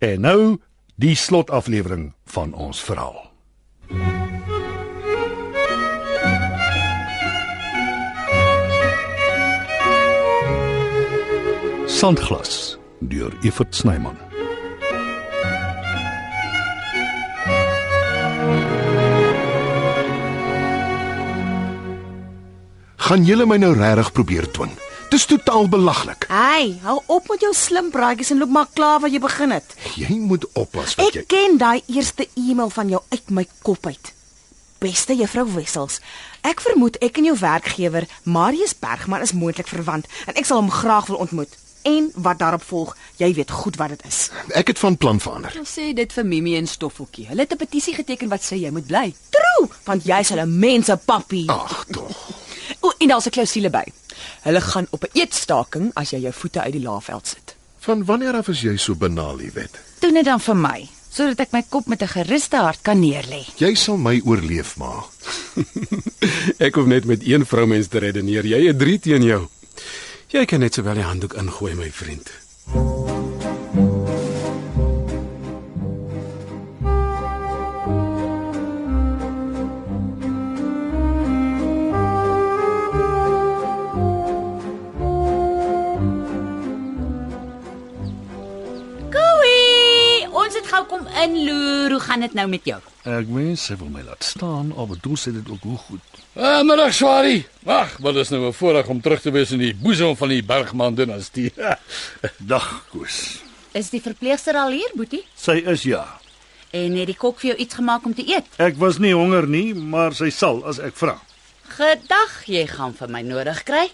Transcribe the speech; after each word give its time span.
En 0.00 0.20
nou 0.24 0.56
die 0.96 1.12
slotaflewering 1.14 2.14
van 2.24 2.54
ons 2.56 2.78
verhaal. 2.80 3.18
Sandglas 11.86 12.78
deur 12.98 13.36
Evert 13.44 13.76
Snyman. 13.76 14.16
Gaan 22.96 23.28
julle 23.28 23.44
my 23.44 23.60
nou 23.60 23.74
regtig 23.76 24.12
probeer 24.16 24.48
dwing? 24.48 24.72
Dis 25.10 25.24
totaal 25.26 25.66
belaglik. 25.68 26.24
Hey, 26.28 26.76
hou 26.84 27.00
op 27.10 27.26
met 27.32 27.42
jou 27.42 27.50
slim 27.54 27.88
praatjies 27.90 28.30
en 28.30 28.38
loop 28.38 28.52
maar 28.54 28.68
klaar 28.72 29.00
waar 29.02 29.10
jy 29.10 29.18
begin 29.18 29.50
het. 29.50 29.72
Jy 29.98 30.20
moet 30.22 30.44
oppas 30.54 30.94
wat 30.94 31.16
jy 31.16 31.24
Ek 31.24 31.30
ken 31.32 31.56
daai 31.58 31.80
eerste 31.90 32.28
e-mail 32.38 32.70
van 32.70 32.92
jou 32.92 33.00
uit 33.10 33.32
my 33.34 33.44
kop 33.66 33.88
uit. 33.90 34.12
Beste 34.78 35.16
juffrou 35.18 35.44
Wessels, 35.56 35.98
ek 36.46 36.62
vermoed 36.62 37.00
ek 37.02 37.18
en 37.18 37.26
jou 37.26 37.34
werkgewer, 37.40 38.06
Marius 38.22 38.76
Bergman 38.78 39.26
is 39.26 39.34
moontlik 39.34 39.66
verwant 39.68 40.06
en 40.30 40.38
ek 40.38 40.46
sal 40.46 40.62
hom 40.62 40.70
graag 40.70 41.10
wil 41.10 41.18
ontmoet. 41.26 41.58
En 41.82 42.06
wat 42.14 42.38
daarop 42.38 42.62
volg, 42.62 42.94
jy 43.18 43.32
weet 43.34 43.50
goed 43.50 43.76
wat 43.82 43.96
dit 43.96 44.06
is. 44.06 44.28
Ek 44.54 44.70
het 44.70 44.78
van 44.78 44.94
plan 45.00 45.18
verander. 45.20 45.58
Ons 45.58 45.74
sê 45.74 45.90
dit 45.96 46.12
vir 46.12 46.26
Mimi 46.28 46.54
en 46.60 46.70
Stoffeltjie. 46.70 47.26
Hulle 47.32 47.48
het 47.48 47.52
'n 47.52 47.64
petisie 47.66 47.94
geteken 47.98 48.28
wat 48.28 48.46
sê 48.46 48.62
jy 48.62 48.70
moet 48.70 48.86
bly. 48.86 49.14
True, 49.34 49.66
want 49.84 50.04
jy's 50.04 50.28
hulle 50.28 50.46
mense 50.46 50.96
pappie. 51.04 51.48
Ag, 51.50 51.84
tog. 51.90 52.14
O, 52.80 52.92
en 52.98 53.08
daar's 53.08 53.26
'n 53.26 53.30
klousule 53.30 53.70
by. 53.70 53.84
Hulle 54.42 54.60
gaan 54.60 54.86
op 54.90 55.04
'n 55.04 55.18
eetstaking 55.18 55.90
as 55.94 56.10
jy 56.10 56.18
jou 56.18 56.32
voete 56.32 56.60
uit 56.60 56.72
die 56.72 56.82
laafveld 56.82 57.26
sit. 57.26 57.54
Van 57.78 58.04
wanneer 58.04 58.34
af 58.34 58.48
is 58.48 58.60
jy 58.60 58.76
so 58.76 58.94
benaal, 58.94 59.36
die 59.36 59.50
wet? 59.54 59.78
Doen 59.98 60.14
dit 60.14 60.24
dan 60.24 60.40
vir 60.40 60.56
my, 60.56 60.88
sodat 61.10 61.40
ek 61.40 61.52
my 61.52 61.62
kop 61.68 61.86
met 61.86 62.02
'n 62.02 62.08
geruste 62.08 62.56
hart 62.56 62.82
kan 62.82 63.00
neerlê. 63.00 63.46
Jy 63.56 63.74
sal 63.74 63.96
my 63.96 64.20
oorleef, 64.24 64.76
ma. 64.76 65.04
Ek 66.66 66.74
hoef 66.74 66.86
net 66.86 67.04
met 67.04 67.26
een 67.26 67.46
vroumens 67.46 67.88
te 67.88 67.98
redeneer. 67.98 68.46
Jy 68.46 68.66
het 68.66 68.78
3 68.78 68.98
teen 68.98 69.22
jou. 69.22 69.48
Jy 70.28 70.44
kan 70.44 70.60
net 70.60 70.74
sowel 70.74 70.94
die 70.94 71.02
handdoek 71.02 71.34
ingooi, 71.34 71.74
my 71.74 71.90
vriend. 71.90 72.30
Inloer. 91.24 91.90
Hoe 91.90 92.00
gaan 92.00 92.20
dit 92.20 92.34
nou 92.34 92.46
met 92.48 92.64
jou? 92.64 92.78
Ek 93.08 93.28
mens 93.32 93.64
sy 93.64 93.76
wil 93.80 93.88
my 93.92 94.02
laat 94.04 94.24
staan, 94.24 94.72
al 94.76 94.86
bedoel 94.90 95.16
sy 95.16 95.32
dit 95.32 95.48
ook 95.48 95.62
hoe 95.64 95.78
goed. 95.86 96.20
Ah, 96.36 96.60
middag 96.66 96.92
Swari. 96.94 97.44
Wag, 97.66 97.96
wat 98.04 98.16
is 98.16 98.28
nou 98.30 98.46
'n 98.48 98.52
voorreg 98.52 98.88
om 98.88 99.00
terug 99.00 99.20
te 99.20 99.30
wees 99.30 99.52
in 99.52 99.58
die 99.58 99.74
boesem 99.74 100.16
van 100.16 100.28
die 100.28 100.42
Bergman 100.42 100.94
dinastie. 100.94 101.52
Dag, 102.52 102.84
Koos. 102.90 103.40
Is 103.72 103.90
die 103.90 104.00
verpleegster 104.02 104.54
al 104.54 104.70
hier, 104.70 104.90
Boetie? 104.94 105.24
Sy 105.36 105.62
is 105.66 105.82
ja. 105.82 106.20
En 106.70 106.94
het 106.96 107.06
die 107.06 107.16
kok 107.16 107.40
vir 107.40 107.50
jou 107.50 107.58
iets 107.58 107.74
gemaak 107.74 108.04
om 108.06 108.14
te 108.14 108.22
eet? 108.26 108.46
Ek 108.58 108.76
was 108.78 108.98
nie 108.98 109.12
honger 109.14 109.46
nie, 109.46 109.74
maar 109.74 110.14
sy 110.14 110.30
sal 110.30 110.64
as 110.64 110.78
ek 110.78 110.94
vra. 110.96 111.16
Gedag, 111.70 112.46
jy 112.46 112.66
gaan 112.66 112.94
vir 112.94 113.08
my 113.08 113.22
nodig 113.22 113.62
kry. 113.62 113.88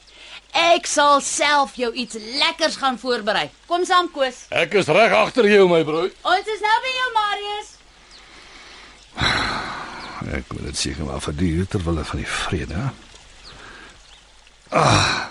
Ek 0.56 0.86
sal 0.88 1.20
self 1.20 1.74
jou 1.76 1.90
iets 1.92 2.16
lekkers 2.40 2.78
gaan 2.80 2.96
voorberei. 2.98 3.50
Kom 3.68 3.84
saam, 3.84 4.08
Koos. 4.12 4.46
Ek 4.48 4.72
is 4.80 4.88
reg 4.88 5.12
agter 5.12 5.48
jou, 5.50 5.66
my 5.68 5.82
broer. 5.84 6.08
Ons 6.24 6.48
is 6.54 6.62
nou 6.64 6.76
by 6.84 6.94
jou, 6.96 7.08
Marius. 7.16 7.72
Ek 10.36 10.48
wil 10.54 10.64
dit 10.70 10.78
seker 10.80 11.04
maar 11.04 11.20
verduur 11.20 11.68
ter 11.70 11.84
wille 11.84 12.04
van 12.04 12.22
die 12.22 12.30
vrede. 12.30 12.88
Ah. 14.72 15.28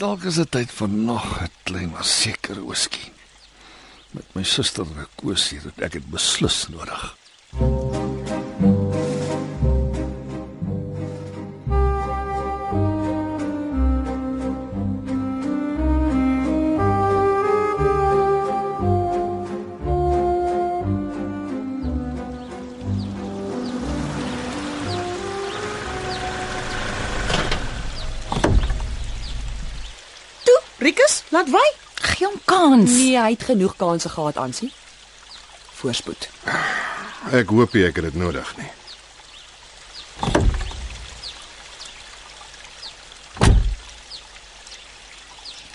Dalk 0.00 0.26
is 0.28 0.38
dit 0.40 0.50
tyd 0.50 0.70
vir 0.72 0.88
nog 0.88 1.24
'n 1.42 1.50
klein 1.64 1.90
maar 1.90 2.04
seker 2.04 2.64
whisky. 2.66 3.12
Met 4.10 4.34
my 4.34 4.42
suster 4.42 4.86
Koos 5.16 5.50
hier 5.50 5.62
het 5.62 5.80
ek 5.80 5.92
dit 5.92 6.10
beslis 6.10 6.66
nodig. 6.68 7.16
Toe, 7.50 8.09
Rikus, 30.80 31.22
laat 31.28 31.50
wy. 31.52 31.66
Gee 32.00 32.24
hom 32.26 32.38
kans. 32.48 32.90
Nee, 32.90 33.18
hy 33.20 33.34
het 33.34 33.42
genoeg 33.44 33.74
kansse 33.76 34.08
gehad, 34.08 34.38
Ansie. 34.40 34.70
Voorspoed. 35.76 36.28
Ek 37.36 37.52
hoop 37.52 37.76
ek 37.76 38.00
het 38.00 38.06
dit 38.08 38.16
nodig 38.16 38.48
nie. 38.56 38.70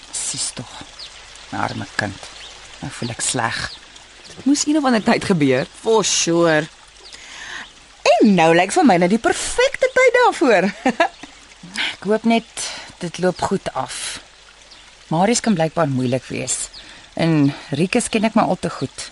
Sis 0.10 0.50
tog. 0.58 0.74
Arme 1.54 1.86
kind. 2.02 2.28
Nou 2.82 2.92
voel 2.98 3.14
ek 3.14 3.22
sleg. 3.22 3.62
Dit 4.34 4.50
moes 4.50 4.66
een 4.66 4.82
of 4.82 4.90
ander 4.90 5.06
tyd 5.06 5.30
gebeur. 5.30 5.70
For 5.86 6.02
sure. 6.02 6.66
En 8.16 8.34
nou 8.34 8.52
lyk 8.58 8.74
vir 8.74 8.90
my 8.90 8.98
nou 8.98 9.14
die 9.14 9.22
perfekte 9.22 9.94
tyd 9.94 10.22
daarvoor. 10.24 10.72
Ek 11.94 12.10
hoop 12.10 12.26
net 12.26 12.70
dit 13.06 13.22
loop 13.22 13.42
goed 13.42 13.70
af. 13.78 14.25
Marius 15.14 15.40
kan 15.40 15.54
blykbaar 15.54 15.88
moeilik 15.88 16.24
wees. 16.32 16.70
En 17.14 17.54
Rikus 17.70 18.10
ken 18.10 18.24
ek 18.24 18.34
maar 18.34 18.50
al 18.52 18.60
te 18.60 18.70
goed. 18.70 19.12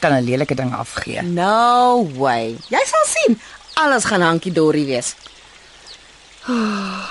Kan 0.00 0.12
'n 0.12 0.24
lelike 0.24 0.54
ding 0.54 0.72
afgee. 0.74 1.22
no 1.22 2.08
way. 2.16 2.56
Jy 2.68 2.82
sal 2.86 3.04
sien. 3.06 3.40
Alles 3.74 4.04
gaan 4.04 4.20
hankie 4.22 4.52
dorie 4.52 4.86
wees. 4.86 5.14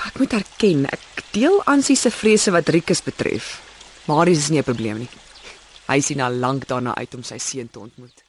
Ek 0.06 0.18
moet 0.18 0.32
erken, 0.32 0.86
ek 0.86 1.24
deel 1.32 1.62
Ansie 1.66 1.96
se 1.96 2.10
vrese 2.10 2.50
wat 2.50 2.68
Rikus 2.68 3.02
betref. 3.02 3.60
Marius 4.06 4.38
is 4.38 4.48
nie 4.48 4.58
'n 4.58 4.64
probleem 4.64 4.98
nie. 4.98 5.08
Hy 5.86 6.00
sien 6.00 6.20
al 6.20 6.32
lank 6.32 6.66
daarna 6.66 6.94
uit 6.94 7.14
om 7.14 7.22
sy 7.22 7.38
seun 7.38 7.68
te 7.70 7.78
ontmoet. 7.78 8.22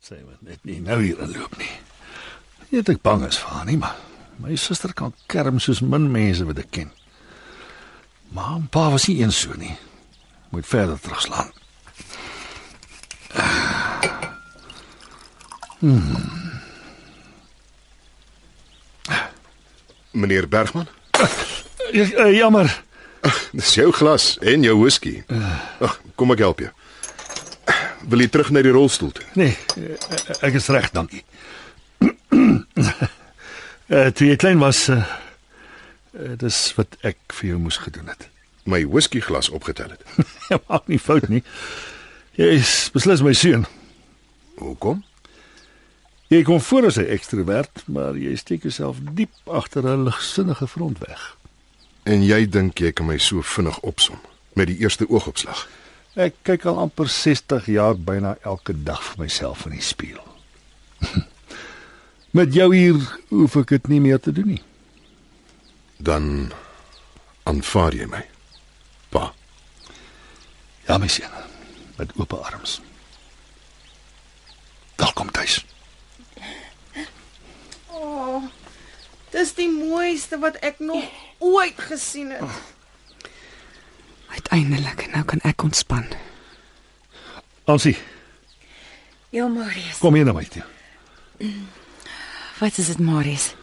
Sy 0.00 0.20
moet 0.24 0.42
net 0.42 0.64
nie 0.64 0.80
nou 0.80 1.00
hier 1.02 1.18
inloop 1.24 1.56
nie. 1.58 1.70
Nie 2.70 2.82
dat 2.82 2.88
ek 2.96 3.02
bang 3.02 3.24
is 3.26 3.38
vir 3.38 3.48
haar 3.50 3.64
nie, 3.64 3.76
maar 3.76 3.96
my 4.38 4.56
suster 4.56 4.92
kan 4.92 5.12
kerm 5.28 5.58
soos 5.60 5.80
min 5.80 6.10
mense 6.12 6.44
wat 6.44 6.58
ek 6.58 6.70
ken. 6.70 6.90
Maar 8.34 8.60
pa 8.70 8.90
was 8.90 9.06
nie 9.08 9.20
eens 9.22 9.38
so 9.40 9.52
nie. 9.58 9.76
Moet 10.50 10.66
verder 10.66 10.98
terugslaan. 11.00 11.52
Meneer 20.10 20.48
Bergman, 20.48 20.86
Ja, 21.92 22.04
uh, 22.26 22.36
jammer. 22.36 22.82
dis 23.52 23.74
jou 23.74 23.92
glas 23.92 24.36
en 24.40 24.62
jou 24.62 24.76
whisky. 24.80 25.22
Ag, 25.80 26.00
kom 26.14 26.30
ek 26.34 26.38
help 26.44 26.60
jou. 26.64 26.70
Wil 28.10 28.24
jy 28.24 28.28
terug 28.28 28.50
na 28.52 28.62
die 28.64 28.72
rolstoel 28.74 29.12
toe? 29.16 29.24
Nee, 29.38 29.54
eh, 29.78 29.94
ek 30.44 30.58
is 30.58 30.66
reg, 30.68 30.90
dankie. 30.92 31.22
Uh, 33.94 34.08
toe 34.10 34.26
jy 34.26 34.34
klein 34.34 34.58
was, 34.58 34.88
uh, 34.90 35.04
uh, 36.18 36.32
dis 36.40 36.56
wat 36.74 36.96
ek 37.06 37.18
vir 37.38 37.52
jou 37.52 37.58
moes 37.62 37.76
gedoen 37.78 38.08
het. 38.10 38.24
My 38.66 38.80
whiskyglas 38.90 39.52
opgetel 39.54 39.92
het. 39.92 40.02
Jy 40.48 40.58
maak 40.66 40.88
nie 40.90 40.98
fout 40.98 41.28
nie. 41.30 41.44
Jy 42.34 42.48
is 42.56 42.72
beslis 42.90 43.22
my 43.22 43.34
seun. 43.38 43.68
Hoekom? 44.58 45.04
Jy 46.32 46.40
kom 46.48 46.58
voor 46.64 46.88
as 46.88 46.98
'n 46.98 47.06
ekstrovert, 47.06 47.84
maar 47.86 48.16
jy 48.18 48.34
steek 48.36 48.62
jouself 48.66 48.98
diep 49.14 49.30
agter 49.46 49.86
'n 49.86 50.08
ligsinnige 50.08 50.66
front 50.66 50.98
weg. 50.98 51.36
En 52.02 52.24
jy 52.24 52.48
dink 52.48 52.78
jy 52.78 52.92
kan 52.92 53.06
my 53.06 53.18
so 53.18 53.42
vinnig 53.42 53.78
opsom 53.80 54.18
met 54.54 54.66
die 54.66 54.78
eerste 54.78 55.06
oogopslag? 55.08 55.68
Ek 56.14 56.34
kyk 56.42 56.64
al 56.64 56.78
amper 56.78 57.08
60 57.08 57.66
jaar 57.66 57.94
byna 57.94 58.36
elke 58.42 58.82
dag 58.82 59.02
vir 59.04 59.18
myself 59.18 59.66
in 59.66 59.72
die 59.78 59.82
spieël. 59.82 60.24
Met 62.34 62.54
jou 62.54 62.68
hier 62.74 62.96
hoef 63.30 63.54
ek 63.60 63.68
dit 63.76 63.86
nie 63.92 64.00
meer 64.02 64.18
te 64.22 64.32
doen 64.34 64.48
nie. 64.56 64.62
Dan 66.02 66.50
aanvaar 67.46 67.94
jy 67.94 68.08
my. 68.10 68.24
Pa, 69.14 69.30
Ja, 70.84 70.98
my 71.00 71.08
seun, 71.08 71.30
met 71.96 72.10
oop 72.20 72.32
arms. 72.36 72.74
Welkom 75.00 75.30
tuis. 75.32 75.62
Dis 79.32 79.54
die 79.56 79.70
mooiste 79.72 80.36
wat 80.42 80.58
ek 80.60 80.82
nog 80.84 81.06
ooit 81.40 81.80
gesien 81.88 82.34
het. 82.36 82.60
Eindelik, 84.54 85.06
nou 85.10 85.24
kan 85.26 85.40
ek 85.48 85.62
ontspan. 85.66 86.04
Ansie, 87.64 87.96
Ja, 89.34 89.48
Marius. 89.48 89.98
kom 89.98 90.14
hier 90.14 90.24
na 90.28 90.32
my 90.36 90.44
toe. 90.44 90.62
Wat 92.58 92.78
is 92.78 92.86
dit, 92.86 92.98
Marius? 92.98 93.54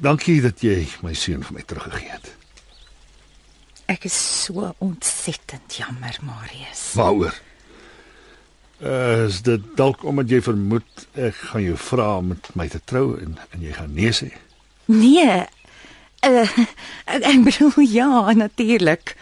Dankie 0.00 0.40
dat 0.40 0.60
jy 0.64 0.84
my 1.04 1.12
seun 1.16 1.44
vir 1.44 1.56
my 1.56 1.64
teruggegee 1.68 2.12
het. 2.12 2.28
Ek 3.90 4.04
is 4.08 4.16
so 4.16 4.70
ontsettend 4.78 5.76
jammer, 5.80 6.16
Marius. 6.24 6.82
Waaroor? 6.96 7.36
Uh, 8.80 9.26
is 9.26 9.42
dit 9.44 9.64
dalk 9.76 10.04
omdat 10.08 10.30
jy 10.32 10.38
vermoed 10.44 11.06
ek 11.20 11.36
gaan 11.50 11.64
jou 11.66 11.76
vra 11.76 12.06
om 12.20 12.30
met 12.32 12.46
my 12.56 12.64
te 12.72 12.80
trou 12.88 13.18
en 13.20 13.34
en 13.50 13.64
jy 13.64 13.74
gaan 13.76 13.92
nee 13.92 14.12
sê? 14.16 14.30
Nee. 14.88 15.42
Uh, 16.24 16.46
ek, 17.32 17.42
bedoel 17.44 17.84
ja, 17.84 18.32
natuurlik. 18.32 19.16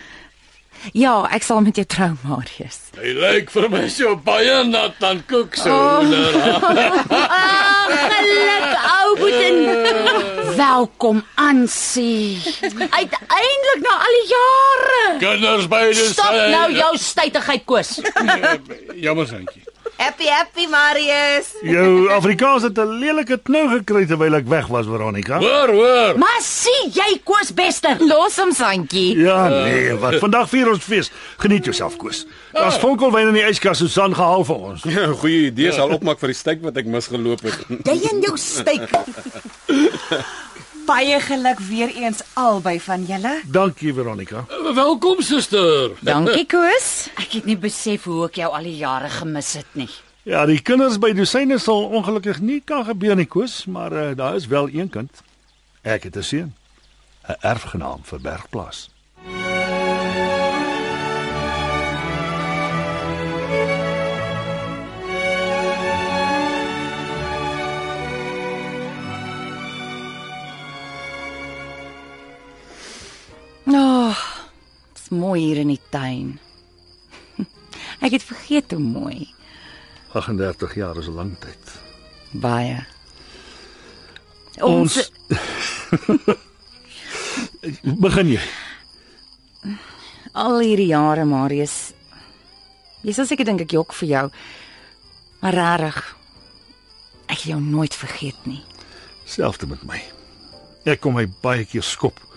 Ja, 0.92 1.26
ek 1.34 1.42
sal 1.42 1.60
met 1.64 1.76
jou 1.76 1.86
trou, 1.86 2.10
Marius. 2.24 2.78
Hy 2.98 3.12
lyk 3.16 3.50
vir 3.54 3.68
my 3.72 3.84
so 3.92 4.14
baie 4.24 4.58
nat 4.68 5.02
aan 5.04 5.20
koek 5.30 5.56
so. 5.58 5.70
Oh. 5.70 6.02
Geluk 7.88 8.68
ou 8.92 9.16
boetin. 9.20 9.58
Welkom 10.58 11.22
Ansie. 11.38 12.40
Uiteindelik 12.72 13.80
na 13.84 13.94
al 14.06 14.16
die 14.18 14.26
jare. 14.34 15.02
Kinders 15.22 15.68
beide 15.70 16.08
Stop 16.12 16.34
nou 16.34 16.68
jou 16.74 16.92
stytigheid 16.98 17.66
Koos. 17.68 17.98
Jammer 18.98 19.26
sentjie. 19.30 19.62
Happy 19.98 20.28
happy 20.30 20.66
Marius. 20.70 21.48
Jou 21.66 22.06
Afrikaans 22.14 22.62
het 22.62 22.78
'n 22.78 22.98
lelike 23.02 23.38
knou 23.42 23.68
gekry 23.68 24.06
terwyl 24.06 24.34
ek 24.34 24.46
weg 24.46 24.66
was, 24.66 24.86
Veronica. 24.86 25.38
Hoor, 25.38 25.68
hoor. 25.68 26.18
Maar 26.18 26.38
sien 26.40 26.90
jy 26.92 27.20
Koos 27.24 27.54
bester. 27.54 27.96
Los 27.98 28.36
hom, 28.36 28.52
Santjie. 28.52 29.16
Ja, 29.18 29.48
nee, 29.48 29.94
wat 29.98 30.14
vandag 30.14 30.48
vier 30.48 30.68
ons 30.70 30.84
fees. 30.84 31.10
Geniet 31.36 31.64
jouself, 31.64 31.96
Koos. 31.96 32.26
Daar's 32.52 32.78
vonkelwyn 32.78 33.28
in 33.28 33.34
die 33.34 33.42
yskas 33.42 33.78
Susan 33.78 34.14
gehaal 34.14 34.44
vir 34.44 34.56
ons. 34.56 34.82
Ja, 34.84 35.06
goeie 35.06 35.46
idee 35.50 35.72
sal 35.72 35.90
opmaak 35.90 36.18
vir 36.18 36.28
die 36.28 36.36
steek 36.36 36.62
wat 36.62 36.76
ek 36.76 36.86
misgeloop 36.86 37.42
het. 37.42 37.58
Jy 37.68 38.08
en 38.12 38.20
jou 38.20 38.36
steek. 38.36 38.88
Baie 40.88 41.20
geluk 41.20 41.58
weer 41.58 41.90
eens 41.96 42.22
albei 42.32 42.80
van 42.80 43.04
julle. 43.04 43.40
Dankie, 43.46 43.94
Veronica. 43.94 44.44
Welkom 44.74 45.20
suster. 45.20 45.90
Dankie, 46.00 46.46
Koos. 46.52 47.10
Ek 47.20 47.34
het 47.36 47.44
nie 47.44 47.58
besef 47.60 48.06
hoe 48.08 48.22
ek 48.30 48.38
jou 48.40 48.48
al 48.56 48.64
die 48.64 48.76
jare 48.80 49.10
gemis 49.12 49.50
het 49.60 49.74
nie. 49.76 49.88
Ja, 50.28 50.46
die 50.48 50.62
kinders 50.64 50.96
by 51.00 51.10
dosyne 51.16 51.58
sal 51.60 51.90
ongelukkig 51.92 52.40
nie 52.40 52.62
kan 52.64 52.86
gebeur 52.88 53.20
nie, 53.20 53.28
Koos, 53.28 53.66
maar 53.68 53.92
uh, 53.92 54.06
daar 54.16 54.36
is 54.40 54.48
wel 54.48 54.70
een 54.72 54.88
kind. 54.88 55.20
Ek 55.84 56.08
het 56.08 56.16
'n 56.16 56.22
seun. 56.24 56.54
'n 57.28 57.36
Erfgenaam 57.40 58.00
vir 58.08 58.20
Bergplaas. 58.20 58.88
Mooi 75.38 75.46
hier 75.46 75.60
in 75.62 75.70
die 75.70 75.80
tuin. 75.90 76.38
Ek 78.04 78.12
het 78.16 78.24
vergeet 78.26 78.72
hoe 78.74 78.82
mooi. 78.82 79.28
38 80.12 80.74
jaar 80.74 80.98
is 80.98 81.06
'n 81.06 81.14
lang 81.14 81.38
tyd. 81.38 81.64
Baie. 82.32 82.86
Ons 84.60 84.98
begin 88.04 88.28
jy. 88.34 88.42
al 90.32 90.58
hierdie 90.58 90.90
jare, 90.90 91.24
Marius. 91.24 91.92
Jy 93.02 93.12
sal 93.12 93.26
seker 93.26 93.44
dink 93.44 93.60
ek 93.60 93.72
jok 93.72 93.92
vir 93.94 94.08
jou. 94.08 94.30
Maar 95.40 95.54
rarig. 95.54 96.16
Ek 97.28 97.46
jou 97.46 97.60
nooit 97.60 97.94
vergeet 97.94 98.46
nie. 98.46 98.64
Selfs 99.24 99.62
met 99.66 99.82
my. 99.84 100.02
Ek 100.84 101.00
kom 101.00 101.14
my 101.14 101.26
baie 101.42 101.64
keer 101.64 101.82
skop 101.82 102.27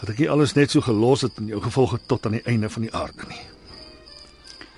dat 0.00 0.08
ek 0.12 0.18
nie 0.18 0.28
alles 0.30 0.52
net 0.54 0.70
so 0.70 0.80
gelos 0.80 1.20
het 1.26 1.38
in 1.42 1.46
jou 1.50 1.60
gevolg 1.62 1.92
het 1.96 2.08
tot 2.08 2.26
aan 2.26 2.32
die 2.38 2.44
einde 2.46 2.70
van 2.70 2.82
die 2.82 2.92
aarde 2.94 3.26
nie. 3.28 3.40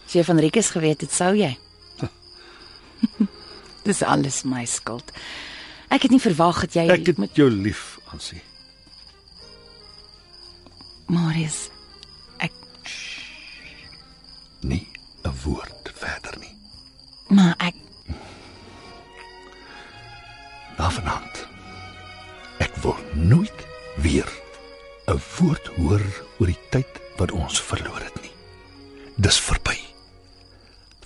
As 0.06 0.12
jy 0.17 0.25
van 0.25 0.38
Rikus 0.43 0.70
geweet 0.70 1.00
het, 1.00 1.12
sou 1.12 1.34
jy. 1.37 1.52
Dis 3.87 4.02
alles 4.02 4.43
my 4.44 4.64
skuld. 4.64 5.12
Ek 5.90 6.02
het 6.02 6.11
nie 6.11 6.20
verwag 6.22 6.61
dat 6.67 6.75
jy 6.75 6.87
Ek 6.90 7.06
het 7.06 7.19
met 7.19 7.37
jou 7.37 7.50
lief, 7.50 7.99
Ansie. 8.12 8.40
Marius. 11.11 11.69
Ek 12.38 12.52
Nie 14.62 14.87
'n 15.25 15.32
woord 15.44 15.90
verder 15.94 16.37
nie. 16.40 16.55
maar 17.28 17.55
ek 17.58 17.75
Na 20.78 20.90
vanaand. 20.90 21.46
Ek 22.58 22.75
wil 22.82 22.96
nooit 23.14 23.67
weer 24.00 24.28
'n 25.10 25.20
woord 25.38 25.66
hoor 25.76 26.04
oor 26.38 26.46
die 26.46 26.62
tyd 26.70 27.00
wat 27.18 27.32
ons 27.34 27.60
verloor 27.60 27.98
het 27.98 28.22
nie. 28.22 28.30
Dis 29.16 29.40
verby. 29.40 29.78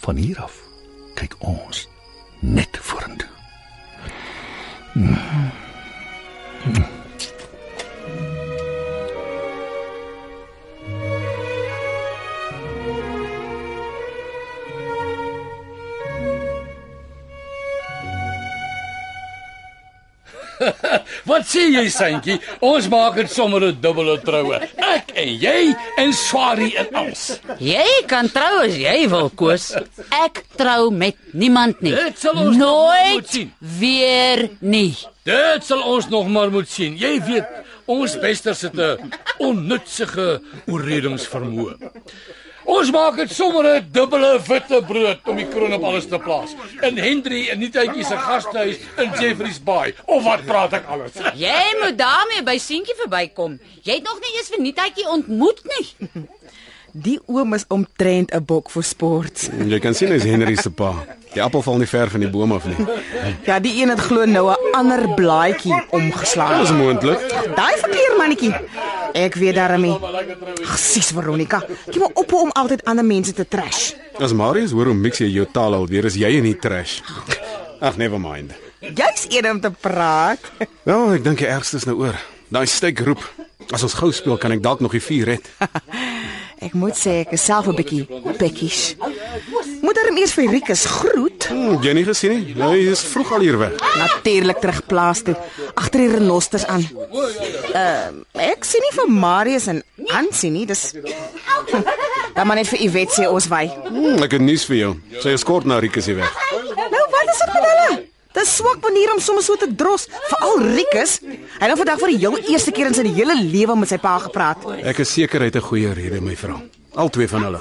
Van 0.04 0.16
hier 0.16 0.40
af 0.44 0.60
kyk 1.14 1.34
ons 1.38 1.88
net 2.40 2.78
vorentoe. 2.80 3.30
Wat 4.94 5.63
sê 21.54 21.64
jy 21.72 21.84
Santjie? 21.90 22.38
Ons 22.60 22.88
maak 22.92 23.14
dit 23.20 23.30
sommer 23.30 23.60
'n 23.62 23.76
dubbele 23.80 24.18
troue. 24.24 24.58
Ek 24.94 25.12
en 25.14 25.28
jy 25.38 25.74
en 25.98 26.12
Swari 26.12 26.74
en 26.76 26.88
ons. 27.06 27.40
Jy 27.60 27.86
kan 28.06 28.28
trou 28.28 28.62
as 28.66 28.76
jy 28.76 29.08
wil 29.08 29.30
Koos. 29.30 29.72
Ek 30.10 30.44
trou 30.56 30.90
met 30.90 31.16
niemand 31.32 31.80
nie. 31.82 31.94
Dit 31.94 32.18
sal 32.18 32.36
ons 32.36 32.56
Nooit 32.56 33.28
sien. 33.28 33.52
weer 33.60 34.48
nie. 34.60 34.94
Dit 35.24 35.64
sal 35.64 35.80
ons 35.82 36.08
nog 36.10 36.28
maar 36.28 36.50
moet 36.50 36.68
sien. 36.68 36.96
Jy 36.98 37.20
weet, 37.26 37.46
ons 37.86 38.16
bester 38.20 38.54
sit 38.54 38.74
'n 38.74 39.10
onnutsige 39.38 40.40
oorredingsvermoë. 40.68 41.74
Ons 42.74 42.90
maak 42.90 43.14
dit 43.20 43.30
sommer 43.30 43.64
'n 43.70 43.86
dubbele 43.92 44.30
witte 44.48 44.78
brood 44.88 45.28
om 45.30 45.36
die 45.36 45.46
kroon 45.48 45.74
op 45.76 45.84
alles 45.88 46.06
te 46.10 46.18
plaas. 46.18 46.54
In 46.82 46.96
Henry 46.98 47.48
en 47.48 47.58
Nietuitjie 47.58 48.04
se 48.04 48.16
gastehuis 48.16 48.78
in 48.96 49.10
Jeffreys 49.20 49.60
Bay. 49.62 49.94
Of 50.06 50.24
wat 50.24 50.44
praat 50.44 50.72
ek 50.72 50.86
alles? 50.86 51.12
Jy 51.38 51.64
moet 51.82 51.98
daarmee 51.98 52.42
by 52.42 52.58
seentjie 52.58 52.96
verbykom. 52.98 53.60
Jy 53.82 53.94
het 54.00 54.02
nog 54.02 54.18
nie 54.20 54.32
eens 54.38 54.50
vir 54.50 54.60
Nietuitjie 54.60 55.08
ontmoet 55.08 55.60
nie. 55.64 55.86
Die 56.94 57.16
oom 57.26 57.56
is 57.56 57.64
omtrent 57.74 58.30
'n 58.30 58.44
bok 58.46 58.70
vir 58.70 58.82
sport. 58.82 59.50
Jy 59.66 59.78
kan 59.82 59.94
sien 59.94 60.08
hy's 60.14 60.22
Henry 60.22 60.54
se 60.54 60.70
pa. 60.70 60.94
Die 61.34 61.42
appel 61.42 61.62
val 61.62 61.78
nie 61.78 61.86
ver 61.86 62.10
van 62.10 62.20
die 62.20 62.30
boom 62.30 62.52
af 62.52 62.66
nie. 62.66 62.86
Ja, 63.44 63.58
die 63.58 63.82
een 63.82 63.88
het 63.88 63.98
glo 63.98 64.24
nou 64.24 64.50
'n 64.50 64.56
ander 64.72 65.14
blaadjie 65.14 65.74
omgeslaan. 65.90 66.60
Dis 66.60 66.70
moontlik. 66.72 67.18
Daai 67.56 67.76
verkeer 67.78 68.14
mannetjie. 68.16 68.54
Ek 69.12 69.34
weet 69.34 69.54
daarmee. 69.54 69.98
Sis 70.76 71.10
Veronica, 71.10 71.66
jy 71.90 71.98
moet 71.98 72.14
ophou 72.14 72.42
om 72.42 72.50
altyd 72.52 72.84
ander 72.84 73.04
mense 73.04 73.32
te 73.32 73.48
trash. 73.48 73.92
As 74.18 74.32
Marius 74.32 74.70
hoor 74.70 74.84
hoe 74.84 74.94
mix 74.94 75.18
jy 75.18 75.26
jou 75.26 75.46
taal 75.52 75.74
alweer, 75.74 76.04
is 76.04 76.14
jy 76.14 76.28
in 76.28 76.42
die 76.42 76.58
trash. 76.58 77.00
Ag, 77.80 77.96
never 77.96 78.20
mind. 78.20 78.52
Jy's 78.80 79.26
een 79.28 79.50
om 79.50 79.60
te 79.60 79.70
praat. 79.70 80.38
Wel, 80.82 81.12
ek 81.12 81.24
dink 81.24 81.38
die 81.38 81.46
ergste 81.48 81.76
is 81.76 81.84
nou 81.84 81.96
oor. 81.96 82.14
Daai 82.48 82.66
steek 82.66 83.00
roep. 83.00 83.32
As 83.72 83.82
ons 83.82 83.94
gou 83.94 84.12
speel, 84.12 84.36
kan 84.36 84.52
ek 84.52 84.62
dalk 84.62 84.80
nog 84.80 84.92
die 84.92 85.02
vuur 85.02 85.24
red. 85.24 85.50
Ek 86.64 86.72
moet 86.72 86.96
sê 86.96 87.20
ek 87.24 87.34
is 87.36 87.44
self 87.44 87.68
'n 87.68 87.76
bietjie 87.76 88.06
pekkies. 88.38 88.96
Moet 89.82 89.98
hom 90.08 90.16
eers 90.16 90.32
vir 90.32 90.50
Rikus 90.50 90.84
groet. 90.86 91.48
Hm, 91.50 91.82
jy 91.82 91.92
nie 91.92 92.04
gesien 92.04 92.32
nie? 92.32 92.54
Hy 92.54 92.78
is 92.92 93.02
vroeg 93.02 93.32
al 93.32 93.40
hier 93.40 93.58
weg. 93.58 93.74
Natuurlik 93.98 94.60
terug 94.62 94.86
plaas 94.86 95.22
toe, 95.22 95.36
agter 95.74 96.00
die 96.00 96.12
renosters 96.16 96.66
aan. 96.66 96.86
Ehm 97.74 98.24
uh, 98.34 98.42
ek 98.52 98.64
sien 98.64 98.80
nie 98.80 98.94
vir 98.96 99.08
Marius 99.10 99.66
en 99.66 99.82
Ansie 100.08 100.50
nie, 100.50 100.66
dis 100.66 100.94
Dan 102.34 102.46
maar 102.46 102.56
net 102.56 102.66
vir 102.68 102.80
Iwet 102.82 103.12
sê 103.14 103.28
ons 103.30 103.46
wy. 103.46 103.68
Hm, 103.88 104.22
ek 104.26 104.32
het 104.38 104.42
nuus 104.42 104.64
vir 104.66 104.76
jou. 104.76 104.90
Sy 105.22 105.36
is 105.38 105.44
kort 105.46 105.68
na 105.70 105.78
Rikus 105.78 106.08
hier 106.10 106.18
weg. 106.18 106.34
Nou 106.76 107.04
wat 107.12 107.30
is 107.30 107.38
dit 107.44 107.52
met 107.54 107.68
hulle? 107.68 108.13
Dis 108.34 108.56
swak 108.58 108.80
manier 108.82 109.12
om 109.14 109.20
sommer 109.22 109.44
so 109.46 109.54
te 109.56 109.68
dros, 109.78 110.08
veral 110.30 110.58
Rikus. 110.74 111.20
Hy 111.22 111.60
het 111.60 111.70
nou 111.70 111.76
vandag 111.78 112.00
vir 112.02 112.12
die 112.14 112.18
heel 112.24 112.38
eerste 112.50 112.74
keer 112.74 112.90
in 112.90 112.96
sy 112.96 113.06
hele 113.14 113.36
lewe 113.38 113.76
met 113.78 113.92
sy 113.92 113.98
pa 114.02 114.16
gepraat. 114.24 114.64
Ek 114.82 114.98
is 115.04 115.12
seker 115.14 115.40
hy 115.40 115.52
het 115.52 115.56
'n 115.56 115.68
goeie 115.68 115.92
rede, 115.94 116.20
my 116.20 116.34
vrou. 116.36 116.58
Al 116.96 117.10
twee 117.10 117.28
van 117.28 117.44
hulle. 117.44 117.60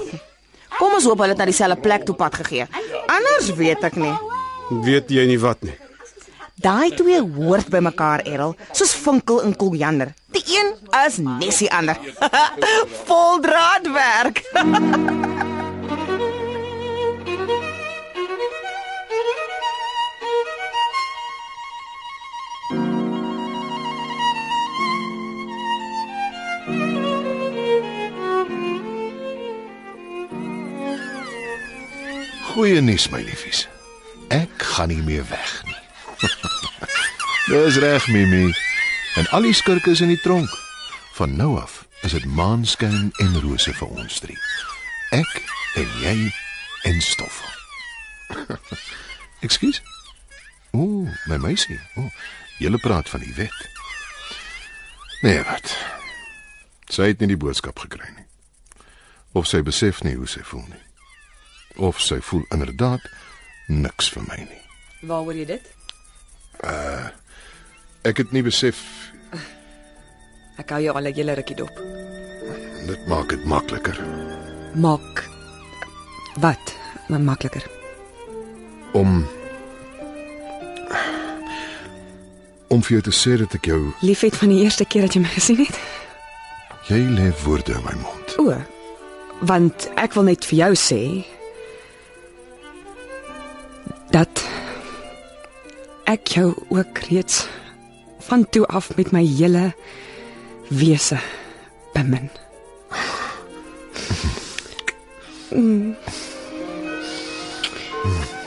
Kom 0.79 0.93
ons 0.93 1.05
hoop 1.05 1.19
hulle 1.19 1.29
het 1.29 1.37
na 1.37 1.45
dieselfde 1.45 1.81
plek 1.81 2.05
toe 2.05 2.15
pad 2.15 2.35
gegee. 2.35 2.67
Anders 3.07 3.53
weet 3.55 3.83
ek 3.83 3.95
nie. 3.95 4.13
Weet 4.69 5.09
jy 5.09 5.25
nie 5.27 5.39
wat 5.39 5.61
nie. 5.61 5.77
Daai 6.55 6.91
twee 6.95 7.19
hoort 7.19 7.69
by 7.69 7.79
mekaar, 7.79 8.21
Errol, 8.25 8.55
soos 8.71 8.93
vinkel 8.93 9.41
en 9.43 9.55
koljander. 9.55 10.13
Die 10.31 10.43
een 10.47 10.73
is 11.05 11.17
nes 11.17 11.57
die 11.57 11.71
ander. 11.71 11.97
Vol 13.07 13.39
draadwerk. 13.41 14.41
Goeie 32.53 32.81
nuus 32.81 33.07
my 33.09 33.23
liefies. 33.25 33.63
Ek 34.29 34.61
gaan 34.75 34.91
nie 34.93 35.01
meer 35.01 35.23
weg 35.25 35.53
nie. 35.65 35.79
Dis 37.49 37.79
reg, 37.81 38.05
Mimi. 38.13 38.53
En 39.17 39.25
al 39.33 39.47
die 39.47 39.55
skurke 39.57 39.89
is 39.89 40.03
in 40.05 40.13
die 40.13 40.19
tronk. 40.21 40.53
Van 41.17 41.33
nou 41.35 41.57
af 41.57 41.87
is 42.05 42.13
dit 42.13 42.25
maanskyn 42.29 43.09
en 43.17 43.41
rose 43.41 43.73
vir 43.73 43.87
ons 43.89 44.19
drie. 44.21 44.37
Ek 45.17 45.33
en 45.81 45.97
jy 46.03 46.13
en 46.91 47.01
Stoffel. 47.01 47.49
Ekskuus. 49.45 49.81
Ooh, 50.77 51.09
my 51.25 51.41
meisie. 51.41 51.81
Ooh, 51.97 52.13
julle 52.61 52.77
praat 52.85 53.09
van 53.09 53.25
die 53.25 53.33
wet. 53.33 53.59
Nee, 55.25 55.41
wat? 55.49 55.73
Sy 56.85 57.09
het 57.15 57.25
nie 57.25 57.33
die 57.33 57.41
boodskap 57.41 57.81
gekry 57.81 58.13
nie. 58.13 58.29
Of 59.33 59.49
sy 59.49 59.65
besef 59.65 60.05
nie 60.05 60.19
hoe 60.21 60.29
sy 60.29 60.45
voel 60.45 60.67
nie. 60.69 60.85
Of 61.77 61.99
sy 62.01 62.19
voel 62.21 62.45
inderdaad 62.53 63.01
niks 63.67 64.09
vir 64.13 64.23
my 64.27 64.37
nie. 64.37 64.61
Waaroor 65.01 65.33
jy 65.35 65.45
dit? 65.45 65.65
Ek 68.03 68.17
het 68.17 68.31
nie 68.31 68.43
besef 68.43 68.77
Ek 70.57 70.69
hou 70.69 70.81
jou 70.83 70.93
al 70.95 71.07
'n 71.07 71.13
hele 71.13 71.33
rukkie 71.33 71.55
dop. 71.55 71.75
dit 72.87 73.07
maak 73.07 73.29
dit 73.29 73.45
makliker 73.45 73.97
Maak 74.75 75.29
wat? 76.37 76.75
Maar 77.09 77.19
makliker. 77.21 77.63
om 78.93 79.25
om 82.69 82.81
vir 82.83 82.91
jou 82.97 83.01
te 83.01 83.11
sê 83.13 83.37
dat 83.37 83.53
ek 83.53 83.65
jou 83.65 83.93
Liefhet 84.01 84.35
van 84.35 84.49
die 84.49 84.63
eerste 84.63 84.85
keer 84.85 85.01
dat 85.01 85.13
jy 85.13 85.21
my 85.21 85.27
gesien 85.29 85.57
het. 85.57 85.79
jy 86.89 86.99
lê 87.17 87.31
woorde 87.43 87.73
in 87.73 87.83
my 87.83 87.93
mond. 88.01 88.35
O. 88.39 88.53
Want 89.45 89.89
ek 89.95 90.13
wil 90.13 90.23
net 90.23 90.45
vir 90.45 90.57
jou 90.59 90.73
sê 90.75 91.25
dat 94.13 94.43
ek 96.05 96.27
jou 96.37 96.53
ook 96.69 96.97
reeds 97.09 97.47
van 98.27 98.49
toe 98.49 98.65
af 98.65 98.95
met 98.95 99.11
my 99.11 99.25
hele 99.25 99.73
wese 100.69 101.17
bemin. 101.93 102.29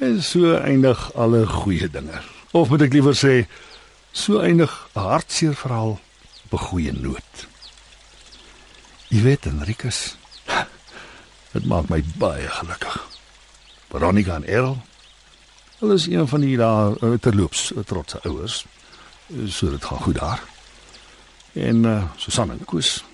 En 0.00 0.22
so 0.22 0.54
eindig 0.54 1.14
alle 1.14 1.46
goeie 1.46 1.90
dinge. 1.90 2.20
Of 2.50 2.70
moet 2.72 2.86
ek 2.86 2.94
liewer 2.96 3.12
sê, 3.12 3.44
so 4.16 4.40
eindig 4.40 4.72
'n 4.96 5.00
hartseer 5.04 5.52
verhaal 5.54 6.00
op 6.48 6.52
'n 6.56 6.64
goeie 6.64 6.92
noot. 6.92 7.46
Jy 9.08 9.20
weet, 9.22 9.46
Enrikus, 9.46 10.16
dit 11.52 11.66
maak 11.66 11.88
my 11.88 12.02
baie 12.16 12.48
gelukkig. 12.48 12.96
Veronica 13.90 14.34
en 14.34 14.46
Errol, 14.46 14.78
hulle 15.78 15.94
is 15.94 16.06
een 16.06 16.28
van 16.28 16.40
die 16.40 16.56
daar 16.56 16.96
terloops 17.20 17.72
trotse 17.84 18.20
ouers. 18.22 18.64
So 19.46 19.70
dit 19.70 19.84
gaan 19.84 20.00
goed 20.00 20.18
daar. 20.18 20.42
En 21.52 21.84
uh, 21.84 22.04
Susan 22.16 22.50
en 22.50 22.64
Koos. 22.64 23.04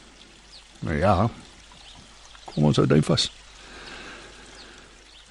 Nou 0.79 0.97
ja. 0.99 1.31
Kom 2.45 2.65
ons 2.65 2.77
hou 2.77 2.87
duim 2.87 3.03
vas. 3.03 3.31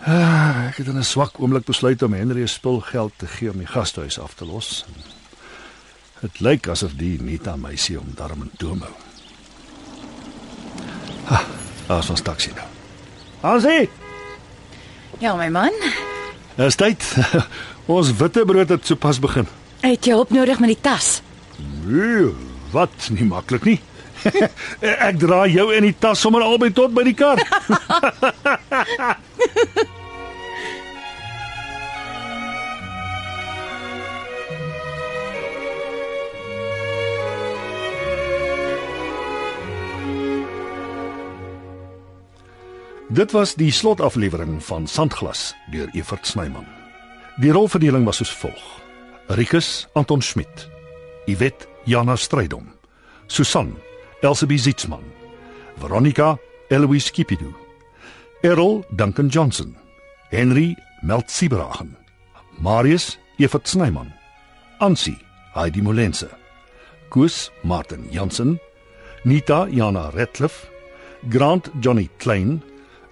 Ah, 0.06 0.68
ek 0.70 0.78
het 0.78 0.88
in 0.88 0.98
'n 0.98 1.04
swak 1.04 1.40
oomblik 1.40 1.66
besluit 1.66 2.02
om 2.04 2.14
Henry 2.14 2.46
se 2.48 2.54
spulgeld 2.54 3.12
te 3.18 3.28
gee 3.28 3.50
om 3.52 3.58
die 3.58 3.68
gastehuis 3.68 4.20
af 4.20 4.34
te 4.34 4.46
los. 4.46 4.86
Dit 6.22 6.40
lyk 6.40 6.68
asof 6.68 6.92
die 6.96 7.22
Nita 7.22 7.56
meisie 7.56 8.00
om 8.00 8.12
darm 8.16 8.42
en 8.42 8.52
toom 8.58 8.82
hou. 8.82 8.94
Ah, 11.28 11.42
as 11.88 12.10
ons 12.10 12.22
taxi 12.22 12.52
nou. 12.56 12.66
Hansie, 13.42 13.90
Ja, 15.20 15.36
my 15.36 15.48
man. 15.50 15.72
is 16.58 16.76
tyd. 16.76 17.16
ons 17.86 18.16
witbrood 18.18 18.70
het 18.70 18.86
sopas 18.86 19.20
begin. 19.20 19.48
Het 19.80 20.06
jy 20.06 20.12
hulp 20.12 20.30
nodig 20.30 20.60
met 20.60 20.68
die 20.70 20.82
tas? 20.82 21.22
Nee, 21.86 22.34
wat 22.72 23.10
nie 23.10 23.24
maklik 23.26 23.64
nie. 23.66 23.82
ek 24.82 25.20
dra 25.20 25.46
jou 25.48 25.74
in 25.76 25.84
die 25.84 25.96
tas 26.00 26.20
sommer 26.20 26.42
albei 26.42 26.72
tot 26.74 26.94
by 26.94 27.04
die 27.04 27.14
kar. 27.14 27.38
Dit 43.16 43.32
was 43.32 43.54
die 43.56 43.72
slotaflewering 43.72 44.58
van 44.64 44.88
Sandglas 44.88 45.54
deur 45.72 45.88
Evert 45.96 46.28
Snyman. 46.28 46.66
Die 47.40 47.52
rolverdeling 47.52 48.04
was 48.04 48.18
soos 48.20 48.34
volg: 48.36 48.64
Rikus 49.32 49.88
Anton 49.96 50.22
Schmidt, 50.22 50.66
Iwet 51.26 51.68
Jana 51.86 52.18
Strydom, 52.20 52.68
Susan 53.28 53.72
Elsabie 54.20 54.60
Zietsman, 54.60 55.04
Veronica 55.80 56.38
Eloise 56.68 57.12
Kipidu, 57.12 57.54
Errol 58.44 58.84
Duncan 58.92 59.30
Johnson, 59.30 59.78
Henry 60.30 60.76
Melt 61.02 61.30
Siebragen, 61.30 61.96
Marius 62.60 63.18
Evert 63.40 63.68
Snyman, 63.68 64.12
Ansie 64.80 65.20
Heidi 65.56 65.82
Molense, 65.82 66.30
Koos 67.10 67.50
Martin 67.64 68.10
Jansen, 68.12 68.60
Nita 69.24 69.68
Jana 69.72 70.10
Ratcliffe, 70.10 70.68
Grant 71.30 71.72
Johnny 71.80 72.10
Klein, 72.20 72.62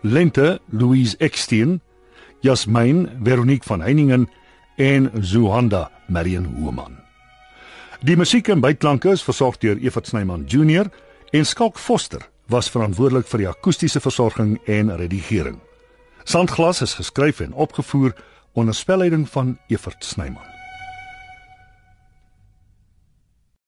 Lente 0.03 0.59
Louise 0.69 1.15
Eksteen, 1.17 1.81
Jasmine 2.41 3.09
Veronique 3.23 3.63
van 3.63 3.81
Heiningen 3.81 4.29
en 4.75 5.11
Zuhanda 5.21 5.91
Marion 6.07 6.45
Human. 6.45 6.97
Die 8.03 8.17
musiek 8.19 8.49
en 8.51 8.59
byklanke 8.59 9.13
is 9.15 9.23
versorg 9.23 9.61
deur 9.63 9.79
Evert 9.79 10.11
Snyman 10.11 10.43
Junior 10.43 10.91
en 11.31 11.45
Skalk 11.47 11.79
Foster 11.79 12.27
was 12.51 12.67
verantwoordelik 12.69 13.29
vir 13.31 13.45
die 13.45 13.47
akoestiese 13.47 14.03
versorging 14.03 14.57
en 14.67 14.91
redigering. 14.99 15.61
Sandglas 16.27 16.83
is 16.83 16.99
geskryf 16.99 17.39
en 17.39 17.55
opgevoer 17.55 18.11
onder 18.53 18.75
spelleiding 18.75 19.23
van 19.29 19.55
Evert 19.71 20.03
Snyman. 20.03 20.52